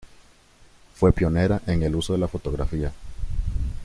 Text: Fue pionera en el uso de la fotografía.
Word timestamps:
Fue 0.95 1.13
pionera 1.13 1.61
en 1.67 1.83
el 1.83 1.95
uso 1.95 2.13
de 2.13 2.17
la 2.17 2.27
fotografía. 2.27 2.91